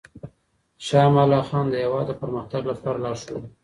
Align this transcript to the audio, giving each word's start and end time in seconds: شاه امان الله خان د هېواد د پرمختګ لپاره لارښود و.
شاه 0.85 1.03
امان 1.07 1.23
الله 1.25 1.41
خان 1.49 1.65
د 1.69 1.73
هېواد 1.83 2.05
د 2.07 2.11
پرمختګ 2.21 2.61
لپاره 2.71 3.01
لارښود 3.03 3.43
و. 3.45 3.49